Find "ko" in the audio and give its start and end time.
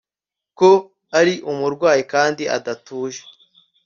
0.59-0.69